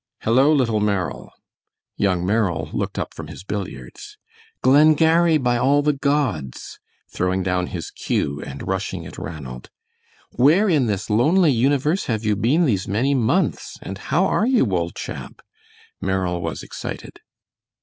[0.21, 1.31] "Hello, little Merrill!"
[1.95, 4.17] Young Merrill looked up from his billiards.
[4.63, 6.79] "Glengarry, by all the gods!"
[7.13, 9.69] throwing down his cue, and rushing at Ranald.
[10.31, 14.65] "Where in this lonely universe have you been these many months, and how are you,
[14.75, 15.39] old chap?"
[16.01, 17.19] Merrill was excited.